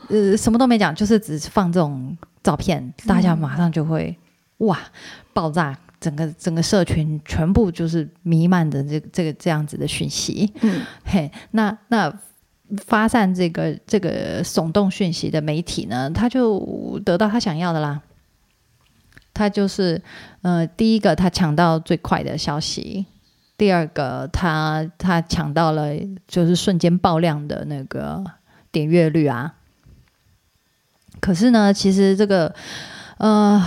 [0.09, 4.16] 呃，什么都没讲，就是只是放这种照片，大家马上就会、
[4.59, 4.79] 哇
[5.33, 12.12] 爆炸，整个整个社群全部就是弥漫着这这个这样子的讯息，嗯，嘿，那那
[12.85, 18.01] 发散这个这个耸动讯息的媒体呢，他就得到他想要的啦。
[19.35, 20.01] 他就是，
[20.40, 23.05] 呃，第一个他抢到最快的消息，
[23.59, 25.92] 第二个他他抢到了
[26.27, 28.25] 就是瞬间爆量的那个
[28.73, 29.56] 点阅率啊。
[31.20, 32.55] 可是呢，其实这个，
[33.18, 33.64] 呃，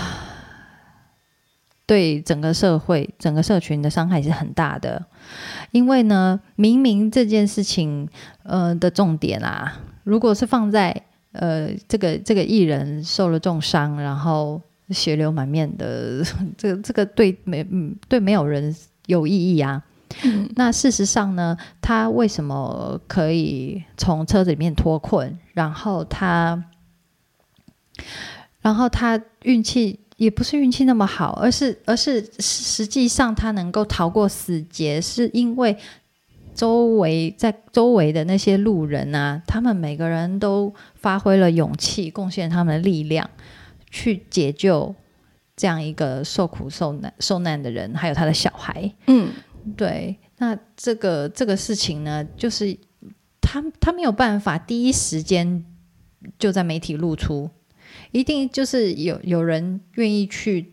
[1.86, 5.06] 对整个社会、整个社群的伤害是很大的。
[5.72, 8.08] 因为呢，明明这件事情，
[8.44, 16.24] 呃的重点啊，如果是放在呃这个这个艺人受了重伤，然后血流满面的，
[16.58, 18.76] 这个这个对没嗯对没有人
[19.08, 19.84] 有意义啊。
[20.56, 25.38] 那事实上呢，他为什么可以从车子里面脱困？
[25.54, 26.64] 然后他，
[28.62, 35.78] 然后他运气也不是运气那么好，而是而是实际上他能够逃过死劫，是因为
[36.54, 43.30] 周围在周围的那些路人啊，他们每个人都发挥了勇气，贡献他们的力量，
[43.90, 44.94] 去解救
[45.56, 48.92] 这样一个受苦受难受难的人，还有他的小孩。
[49.08, 49.30] 嗯，
[49.78, 52.78] 对，那这个这个事情呢，就是
[53.40, 55.64] 他他没有办法第一时间
[56.38, 57.50] 就在媒体露出，
[58.12, 60.72] 一定就是有有人愿意去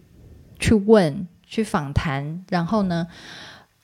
[0.58, 3.06] 去问、去访谈，然后呢，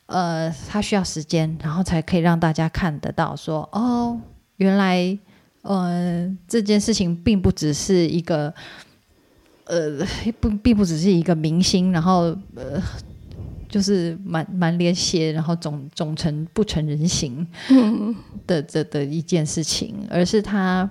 [0.07, 4.21] 呃，他需要时间，然后才可以让大家看得到说，哦，
[4.57, 5.19] 原来，
[5.62, 8.53] 呃，这件事情并不只是一个，
[9.65, 10.05] 呃，
[10.41, 12.83] 不，并不只是一个明星，然后呃。
[13.69, 17.49] 就是满满脸血，然后肿肿成不成人形
[18.47, 20.87] 的的的一件事情，而是他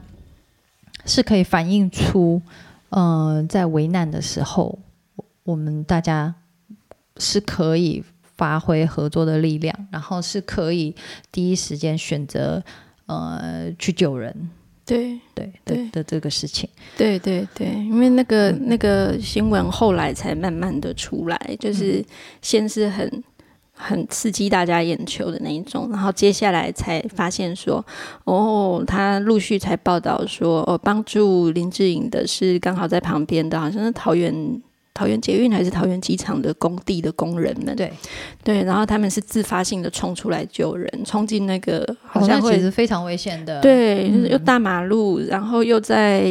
[1.05, 2.41] 是可以反映出，
[2.89, 4.77] 嗯，在危难的时候，
[5.43, 6.33] 我们大家
[7.17, 8.03] 是可以
[8.35, 10.95] 发挥合作的力量，然后是可以
[11.31, 12.63] 第一时间选择
[13.05, 14.49] 呃去救人。
[14.83, 15.89] 对对对。
[15.91, 22.03] 的这个事情，对对对，因为那个那个新闻后来才慢慢的出来，就是
[22.41, 23.23] 先是很
[23.81, 27.83] 很刺激大家眼球的那一种，然后接下来才发现说，
[28.25, 34.61] 哦，他陆续才报道说，哦，帮助林志颖的是刚好在旁边的，好像是桃园。
[34.93, 37.91] 桃园捷运还是桃园机场的工地的工人们，对。
[38.43, 46.25] 对，然后他们是自发性的冲出来救人，冲进那个好像会是非常危险的，对，又大马路，然后又在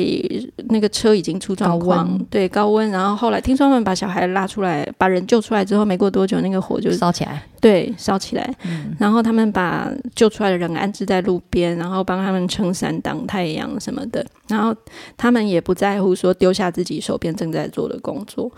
[0.68, 7.42] 那个车已经出状况，对，高温，然后后来听说他们把小孩拉出来，把人救出来之后，没过多久那个火就烧起来。
[7.60, 8.54] 对，烧起来，
[8.98, 14.74] 然后他们把救出来的人安置在路边，然后帮他们撑伞挡太阳什么的，然后
[15.16, 18.50] 他们也不在乎说丢下自己手边正在做的工作，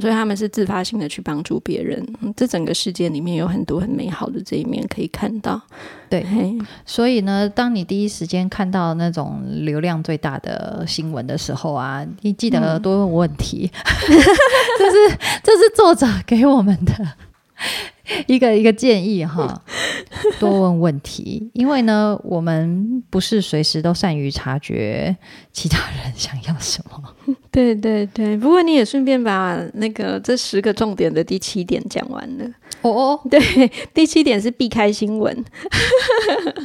[0.00, 2.06] 所以他们是自发性的去帮助别人。
[2.36, 5.60] 这整个世界里面有很多很美好的这一面可以看到。
[6.08, 6.24] 对，
[6.86, 13.68] 所以呢，当你第一时间看到那种流量最大的新闻的时候啊，你记得多问问题，
[14.06, 16.92] 这是这是作者给我们的。
[18.26, 19.62] 一个一个建议哈，
[20.38, 25.16] 多问问题，因为呢，我们不是随时都善于察觉
[25.52, 27.02] 其他人想要什么。
[27.50, 32.44] 对对对，不过你也顺便把那个这十个重点的第七点讲完了。
[32.82, 33.40] 哦哦，对，
[33.94, 35.44] 第七点是避开新闻。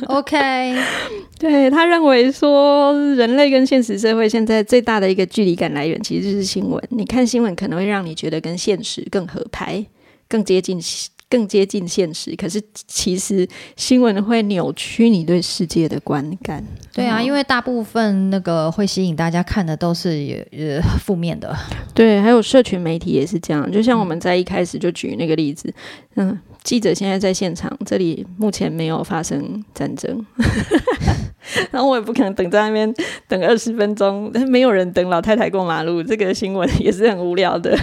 [0.08, 0.76] OK，
[1.40, 6.84] 对他认为说，人类跟现实社会现在最大的一个距离感来源，其实就是新闻。
[6.90, 9.86] 你看新闻可能会让你觉得跟现实更合拍。
[10.30, 10.80] 更接近、
[11.28, 16.64] 更接近现实，可是其实新闻会扭曲你对世界的观感。
[16.94, 21.56] 对啊，因为大部分那个会吸引大家看的都是呃负面的。
[21.94, 23.70] 对，还有社群媒体也是这样。
[23.72, 25.74] 就像我们在一开始就举那个例子，
[26.16, 30.26] 嗯，记者现在在现场，这里目前没有发生战争，
[31.72, 32.94] 然后我也不可能等在那边
[33.28, 37.78] 等二十分钟，没有人等老太太过马路，这个新闻也是很无聊的。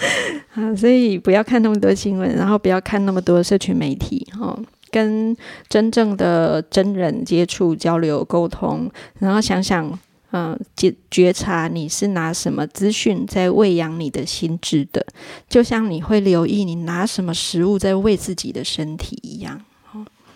[0.54, 4.58] 啊，所以不要看那么多新闻，然后不要看那么多社群媒体，哈，
[4.90, 5.36] 跟
[5.68, 9.98] 真正的真人接触、交流、沟通，然后想想，
[10.30, 15.04] 嗯，觉觉察你是拿什么资讯在喂养你的心智的，
[15.48, 19.60] 就像你会留意你拿什么食物在喂自己的身体一样，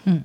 [0.04, 0.22] 嗯。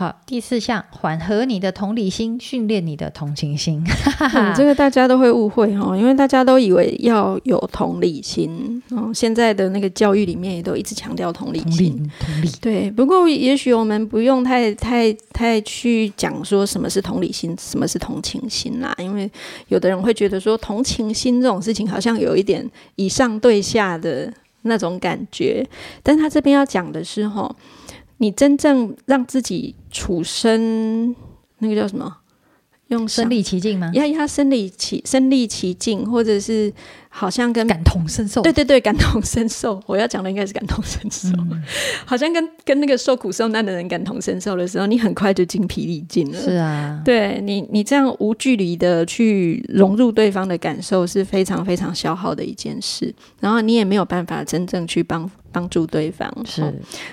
[0.00, 3.84] 好，第四项，缓和你的同理心，训练你的同情心。
[4.56, 8.82] 这个大家都会误会哈，因为大家都以为要有同理心。
[8.92, 12.10] 哦，现在的那个教育里面也都一直强调同理心。
[12.18, 12.90] 同理，对。
[12.90, 18.96] 不过，也许我们不用太太太去讲说什么是同理心，什么是同情心啦。
[18.96, 19.30] 因为
[19.68, 24.32] 有的人会觉得说，同情心这种事情好像有一点以上对下的
[24.62, 25.62] 那种感觉。
[26.02, 27.54] 但他这边要讲的是哈。
[28.20, 31.16] 你真正让自己处身，
[31.58, 32.18] 那个叫什么？
[32.88, 33.88] 用身临其境吗？
[33.94, 36.72] 要要身临其身临其境，或者是
[37.08, 38.42] 好像跟感同身受。
[38.42, 39.80] 对对对，感同身受。
[39.86, 41.28] 我要讲的应该是感同身受，
[42.04, 46.38] 好像跟跟那个受苦受难的人感同身受的时候，你很快就精疲力尽了。
[46.38, 53.14] 是啊，对你你这样无距离的去融入对方的感受，是非常非常消耗的一件事。
[53.38, 55.30] 然后你也没有办法真正去帮。
[55.52, 56.72] 帮助对方是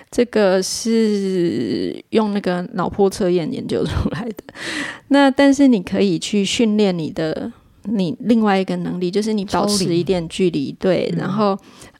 [0.09, 4.53] 这个是用那个脑波测验研究出来的。
[5.09, 7.51] 那但是你可以去训练你的。
[7.89, 11.57] 你另外一个能力就是你保持一点距离，对，然后，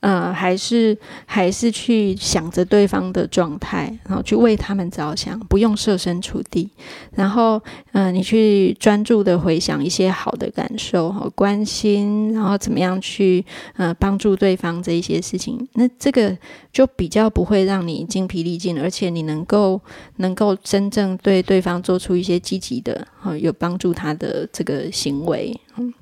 [0.08, 6.70] 呃，还是还是去想着对方的状态，然后去为他们着想，不用设身处地，
[7.12, 13.44] 然后，嗯，你去专注的回想一些好的感受和关心，然后怎么样去，
[13.76, 16.38] 呃，帮助对方这一些事情，那这个
[16.72, 19.82] 就比较不会让你精疲力尽，而且你能够
[20.18, 25.60] 能够真正对对方做出一些积极的，哈，有帮助他的这个行为。
[25.76, 25.94] 嗯，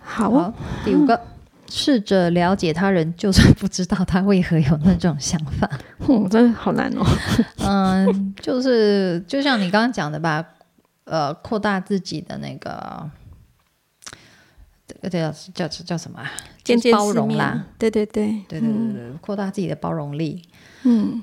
[0.00, 0.52] 好。
[0.84, 1.18] 第五个，
[1.70, 5.70] 试着了解他人，就算不知道他为何有那种想法。
[6.08, 7.06] 嗯， 真的好难哦。
[7.64, 10.44] 嗯，就是就像你刚刚讲的吧，
[11.04, 13.08] 呃，扩大自己的那个
[14.86, 16.30] 这个叫叫叫叫什么啊？
[16.64, 20.42] 见就是包容啦，，对对对，对对对对，扩大自己的包容力。
[20.82, 21.22] 嗯，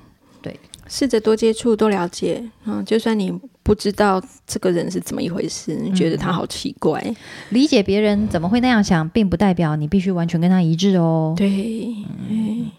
[0.98, 3.30] 试着多接触、多了解，嗯，就算你
[3.62, 7.14] 不知道这个人是怎么一回事，你觉得他好奇怪，
[7.50, 11.34] 理解别人怎么会那样想，并不代表你必须完全跟他一致哦。
[11.36, 11.94] 对，
[12.28, 12.72] 嗯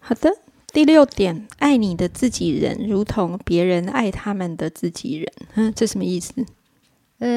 [0.00, 0.32] 好的。
[0.72, 5.32] 第六点，爱你的自己人，如同别人爱他们的自己人。
[5.54, 6.34] 嗯，这什么意思？
[7.18, 7.28] 呃，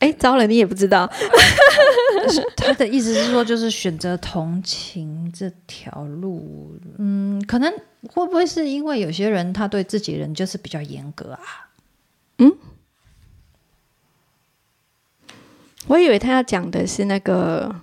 [0.00, 1.10] 哎，糟了，你也不知道。
[2.56, 7.70] 他的意思是说，就是选择同情这条路，嗯，可能
[8.08, 11.68] 会不会是因为有些人他对自己人就是比较严格啊？
[12.38, 12.52] 嗯
[15.86, 17.82] 我以为他要讲的是那个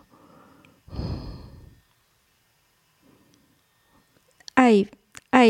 [4.56, 4.84] 爱
[5.30, 5.48] 爱，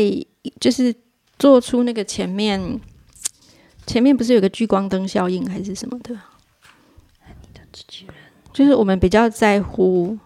[0.60, 0.94] 就是
[1.38, 2.78] 做出那个前面
[3.86, 6.14] 前面不是有个聚光灯效应还是什么的？
[7.72, 8.14] 自己人
[8.52, 10.18] 就是我们比较在乎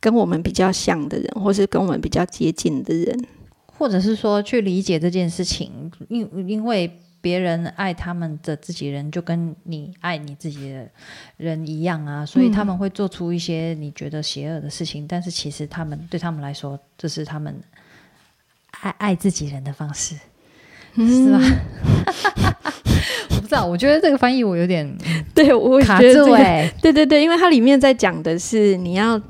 [0.00, 3.26] 跟我们比较像的人，或是跟我们比较接近的人。
[3.66, 10.88] 或者是说去理解这件事情，因因为别人爱他们的自己人，就跟你爱你自己的
[11.38, 17.58] 人一样啊，所以他们会做出一些你觉得邪恶的事情，但是其实他们对他们来说，这是他们
[18.82, 20.14] 爱爱自己人的方式，
[20.94, 21.40] 是吧？
[23.50, 24.88] 我不知道，我觉得这个翻译我有点
[25.34, 29.20] 对，我觉得这个住 哎、对对对，因为它里面在讲的是你要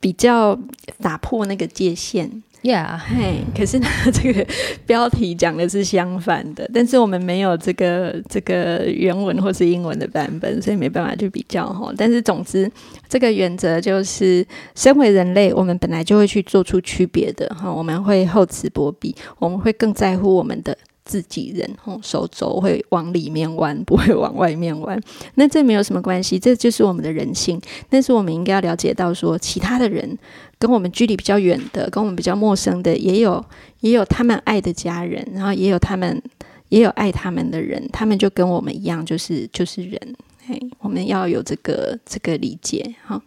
[0.00, 0.58] 比较
[1.00, 2.42] 打破那个界限。
[2.62, 4.46] Yeah，嘿，可是呢，这个
[4.86, 11.92] 标题讲的是相反的，但是我们没有这个这个原文或是英文的版本，所以没办法去比较哈。
[11.94, 12.70] 但是总之，
[13.06, 14.42] 这个原则就是，
[14.74, 20.74] 身为人类，我们本来就会去做出区别的哈，我们会厚此薄彼，我们会更在乎我们的。
[21.04, 24.98] 自己人，吼，手肘会往里面弯， 不会往外面弯。
[25.34, 27.60] 那这没有什么关系，这就是我们的人性。
[27.88, 30.18] 但是我们应该要了解到说，其他的人
[30.58, 33.44] 跟我们距离比较远的，跟我们比较陌生的，也有
[33.80, 36.22] 也有他们爱的家人，然后也有他们
[36.70, 40.00] 也有爱他们的人，他们就跟我们一样，就是就是人。
[40.46, 43.20] 嘿，我们要有这个这个理解哈。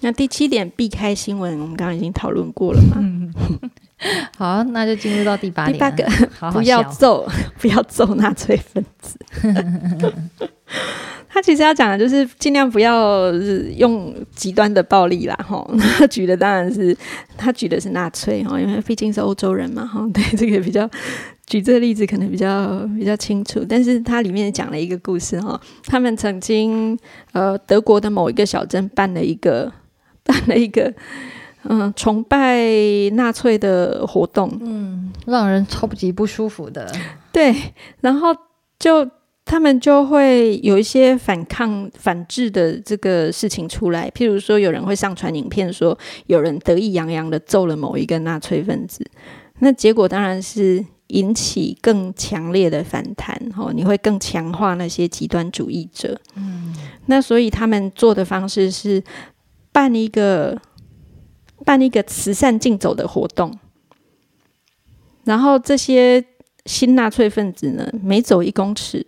[0.00, 2.96] 那第七点，避开新闻，我们刚刚已经讨论过了嘛。
[4.38, 6.04] 好，那就进入到第八点，第八个，
[6.38, 7.28] 好好不要揍，
[7.58, 9.18] 不要揍纳粹分子。
[11.32, 13.38] 他其实要讲的就是尽量不要呃
[13.76, 15.64] 用极端的暴力啦，哈。
[15.98, 16.96] 他举的当然是
[17.36, 20.04] 他举的是纳粹哈，因为毕竟是欧洲人嘛，哈。
[20.12, 20.88] 对，这个比较
[21.46, 23.64] 举这个例子可能比较比较清楚。
[23.68, 26.98] 但是它里面讲了一个故事哈，他们曾经
[27.32, 29.72] 呃德国的某一个小镇办了一个
[30.24, 30.92] 办了一个
[31.64, 32.64] 嗯崇拜
[33.12, 36.90] 纳粹的活动，嗯，让人超级不舒服的。
[37.32, 37.54] 对，
[38.00, 38.34] 然后
[38.78, 39.08] 就
[39.44, 45.96] 他们就会有一些反抗、反制的这个事情出来，譬如说有人会上传影片说
[46.26, 49.04] 有人得意洋洋的揍了某一个纳粹分子，
[49.58, 56.18] 那结果当然是引起更强烈的反弹，哦，你会更强化那些极端主义者。
[56.36, 56.72] 嗯，
[57.06, 59.02] 那所以他们做的方式是
[59.72, 60.56] 办一个
[61.64, 63.58] 办一个慈善竞走的活动，
[65.24, 66.24] 然后这些
[66.66, 69.04] 新纳粹分子呢，每走一公尺，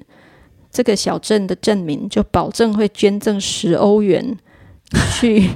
[0.70, 4.36] 这个小镇的镇民就保证会捐赠十欧元
[5.12, 5.48] 去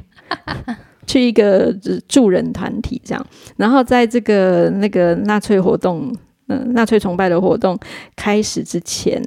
[1.06, 1.72] 去一个
[2.08, 3.26] 助人团体，这样。
[3.56, 6.14] 然后在这个那个纳粹活动，
[6.48, 7.78] 嗯、纳粹崇拜的活动
[8.16, 9.22] 开始之前，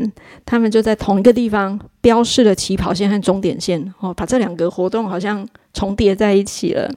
[0.46, 6.92] 他们就在同一个地方标示了起跑线和终点线，哦，把这两个活动好像重叠在一起了。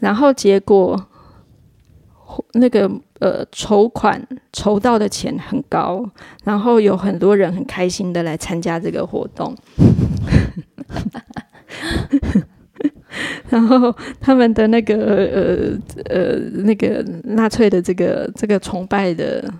[0.00, 1.06] 然后结果，
[2.54, 2.90] 那个
[3.20, 6.04] 呃筹款筹到的钱很高，
[6.44, 9.54] 然后有很多人很开心的来参加这个活动。
[13.48, 19.52] 然后他们的那个呃呃那个纳粹的这个这个崇拜的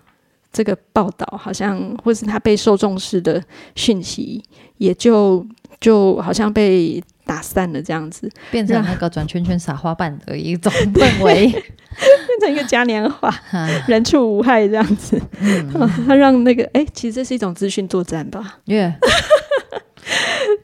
[0.53, 3.43] 这个报道，好像或是他被受重视的
[3.75, 4.43] 讯息，
[4.79, 5.45] 也就
[5.81, 11.47] 就好像被打散了这样子，变成那个转圈圈撒花瓣的一种氛围。
[11.91, 13.33] 变成一个嘉年华，
[13.87, 15.21] 人畜无害这样子。
[16.07, 18.59] 他让那个哎，其实这是一种资讯作战吧？
[18.67, 18.97] 耶、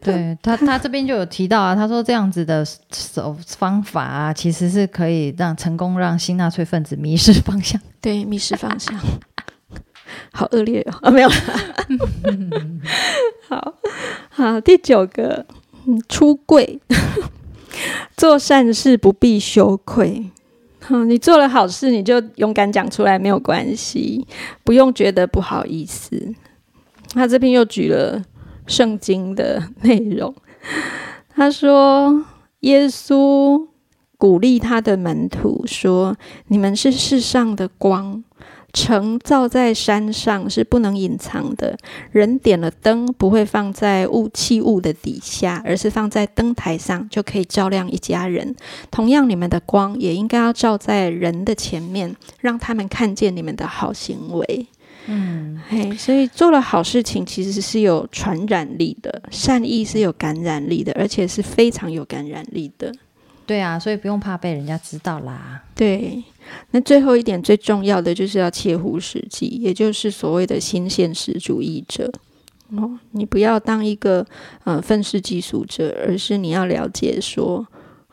[0.00, 7.80] 对他，他这边就有提到啊，他说这样子的手方法啊，其实是可以让成功让新纳粹分子迷失方向。
[8.00, 8.98] 对，迷失方向，
[10.32, 10.98] 好恶劣哦！
[11.02, 11.36] 啊，没有啦，
[13.48, 13.74] 好
[14.30, 15.44] 好，第九个，
[15.86, 16.80] 嗯，出柜，
[18.16, 20.30] 做善事不必羞愧。
[20.88, 24.26] 嗯，你做了好事，你就勇敢讲出来，没有关系，
[24.64, 26.34] 不用觉得不好意思。
[27.10, 28.22] 他这边又举了
[28.66, 30.34] 圣经的 内容，
[31.34, 32.24] 他说
[32.60, 33.66] 耶稣
[34.18, 36.16] 鼓励他的门徒说
[36.48, 38.24] ：“你们是世上的光。”
[38.76, 41.78] 城造在山上是不能隐藏的。
[42.12, 48.54] 人点了灯，不会放在雾气雾的底下，而是放在灯台上，就可以照亮一家人。
[48.90, 54.66] 同样，你们的光也应该要照在人的前面，让他们看见你们的好行为。
[55.06, 62.92] 嗯，嘿，所以做了好事情，其实是有传染力的，善意是有感染力的，而且是非常有感染力的。
[63.46, 65.62] 对啊，所以不用怕被人家知道啦。
[65.74, 66.22] 对。
[66.70, 72.10] 那最后一点最重要的就是要切乎实际，也就是所谓的新现实主义者
[72.70, 72.98] 哦。
[73.12, 74.24] 你不要当一个
[74.64, 77.66] 呃愤世嫉俗者，而是你要了解说，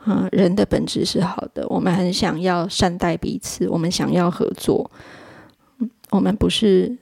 [0.04, 4.90] 啊，人的本质是好的，我们很想要善待彼此，我们想要合作，
[5.80, 6.98] 嗯我们不是。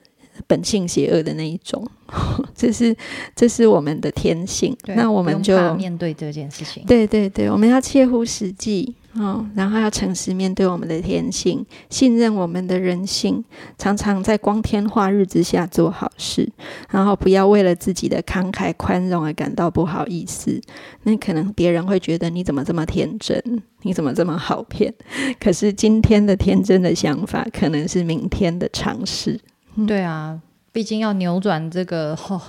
[0.46, 1.86] 本性邪恶的那一种，
[2.54, 2.94] 这是
[3.34, 4.76] 这是我们的天性。
[4.86, 6.84] 那我们就面对这件事情。
[6.86, 13.44] 对对对，我们要切乎实际哦，然后要诚实面对我们的天性，信任我们的人性，
[13.76, 16.50] 常常在光天化日之下做好事，
[16.90, 20.60] 然后不要为了自己的慷慨宽容而感到不好意思。
[21.02, 23.42] 那可能别人会觉得你怎么这么天真，
[23.82, 24.92] 你怎么这么好骗？
[25.38, 29.38] 可是今天的天真的想法，可能是明天的尝试。
[29.86, 30.40] 对啊，
[30.72, 32.40] 毕竟要扭转这个 好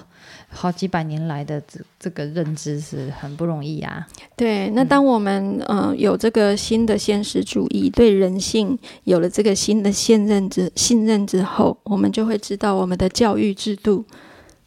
[0.50, 4.08] 好几百年来的这这个认知是很不容易啊。
[4.36, 14.06] 对，那当我们嗯有这个新的现实主义，对人性有了这个新的信任之信任之后，我们就会知道我们的教育制度。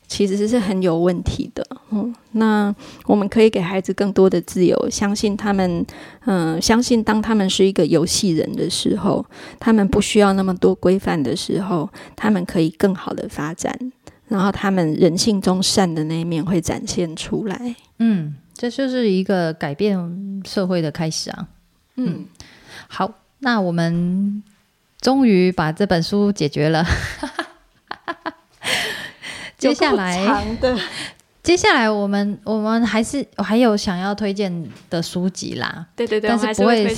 [0.09, 2.75] 其实是很有问题的，嗯，那
[3.07, 5.85] 我们可以给孩子更多的自由，相信他们，
[6.27, 9.27] 嗯，相信当他们是一个游戏人的时候，
[9.59, 13.77] 他们不需要那么多规范的时候，他们可以更好的发展，
[14.29, 17.75] 然后他们人性中善的那一面会展现出来。
[17.99, 21.49] 嗯，这就是一个改变社会的开始啊。
[21.97, 22.27] 嗯，
[22.87, 24.43] 好，那我们
[25.01, 26.85] 终于把这本书解决了。
[29.69, 30.47] 接下来，
[31.43, 34.53] 接下来我们我们还是还有想要推荐
[34.91, 35.87] 的书籍啦。
[35.95, 36.97] 对对对，但是不会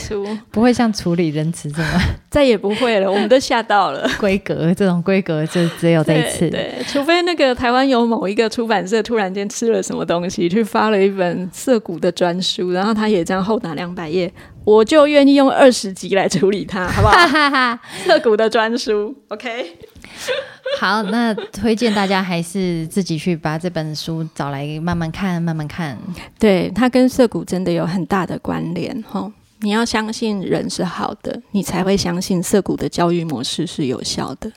[0.51, 2.01] 不会像处理仁慈这么，
[2.31, 3.13] 再也不会了。
[3.13, 6.49] 我们都吓到了， 规格这种规格就只有这一次。
[6.49, 14.33] 对，除非那个台湾有某一个出版社突然间吃了什么东西，去发了一本涩谷的专书，然后他也这样厚打两百页，
[14.65, 17.79] 我就愿意用二十集来处理它，好不好？
[18.07, 19.77] 涩谷的专书，OK。
[20.79, 25.99] 好，那推荐大家还是自己去把这本书找来慢慢看，慢慢看。
[26.39, 29.31] 对，它跟涩谷真的有很大的关联哈。
[29.61, 34.53] 你要相信人是好的，你才会相信涩谷的教育模式是有效的。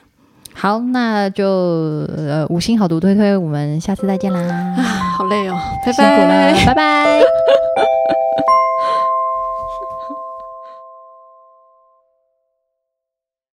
[0.54, 1.46] 好，那就
[2.16, 4.40] 呃五星好读推推，我们下次再见啦！
[4.76, 4.82] 啊，
[5.16, 7.22] 好累哦，拜拜，拜拜。